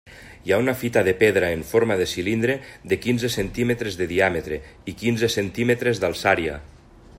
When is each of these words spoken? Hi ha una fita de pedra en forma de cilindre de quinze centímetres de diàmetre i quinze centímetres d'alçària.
Hi 0.45 0.51
ha 0.53 0.57
una 0.61 0.73
fita 0.83 1.01
de 1.07 1.11
pedra 1.19 1.51
en 1.57 1.61
forma 1.71 1.97
de 1.99 2.07
cilindre 2.13 2.55
de 2.93 2.99
quinze 3.03 3.31
centímetres 3.35 4.01
de 4.01 4.09
diàmetre 4.15 4.61
i 4.93 4.99
quinze 5.05 5.33
centímetres 5.39 6.05
d'alçària. 6.05 6.61